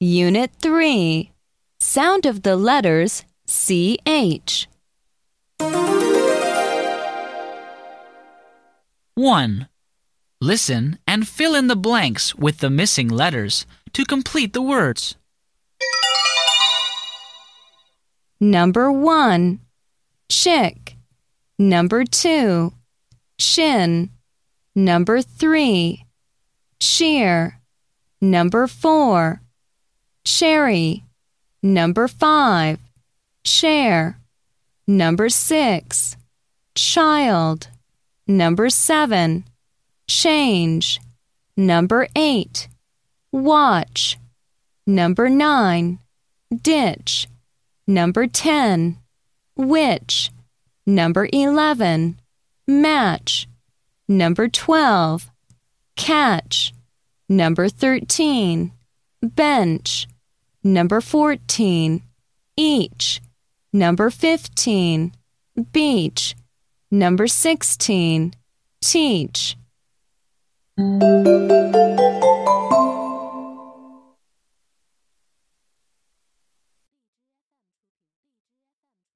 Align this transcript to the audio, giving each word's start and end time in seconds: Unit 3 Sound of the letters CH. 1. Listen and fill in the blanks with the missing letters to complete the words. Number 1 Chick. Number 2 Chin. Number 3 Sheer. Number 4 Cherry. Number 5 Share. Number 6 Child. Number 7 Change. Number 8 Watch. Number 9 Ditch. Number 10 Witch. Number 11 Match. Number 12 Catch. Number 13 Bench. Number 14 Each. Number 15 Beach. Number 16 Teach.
Unit 0.00 0.52
3 0.62 1.32
Sound 1.80 2.24
of 2.24 2.44
the 2.44 2.54
letters 2.54 3.24
CH. 3.48 4.68
1. 9.16 9.68
Listen 10.40 10.98
and 11.04 11.26
fill 11.26 11.56
in 11.56 11.66
the 11.66 11.74
blanks 11.74 12.32
with 12.36 12.58
the 12.58 12.70
missing 12.70 13.08
letters 13.08 13.66
to 13.92 14.04
complete 14.04 14.52
the 14.52 14.62
words. 14.62 15.16
Number 18.38 18.92
1 18.92 19.58
Chick. 20.28 20.94
Number 21.58 22.04
2 22.04 22.72
Chin. 23.36 24.10
Number 24.76 25.22
3 25.22 26.06
Sheer. 26.80 27.60
Number 28.20 28.68
4 28.68 29.42
Cherry. 30.28 31.04
Number 31.62 32.06
5 32.06 32.78
Share. 33.46 34.20
Number 34.86 35.30
6 35.30 36.16
Child. 36.74 37.68
Number 38.26 38.68
7 38.68 39.44
Change. 40.06 41.00
Number 41.56 42.08
8 42.14 42.68
Watch. 43.32 44.18
Number 44.86 45.30
9 45.30 45.98
Ditch. 46.62 47.26
Number 47.86 48.26
10 48.26 48.98
Witch. 49.56 50.30
Number 50.86 51.26
11 51.32 52.20
Match. 52.66 53.48
Number 54.06 54.46
12 54.46 55.30
Catch. 55.96 56.74
Number 57.30 57.70
13 57.70 58.72
Bench. 59.22 60.06
Number 60.62 61.00
14 61.00 62.02
Each. 62.56 63.20
Number 63.72 64.10
15 64.10 65.12
Beach. 65.72 66.34
Number 66.90 67.26
16 67.26 68.32
Teach. 68.80 69.56